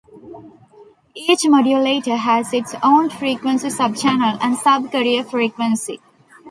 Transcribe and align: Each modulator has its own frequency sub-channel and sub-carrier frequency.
Each 1.13 1.41
modulator 1.45 2.15
has 2.15 2.53
its 2.53 2.73
own 2.81 3.11
frequency 3.11 3.69
sub-channel 3.69 4.39
and 4.41 4.57
sub-carrier 4.57 5.23
frequency. 5.23 6.01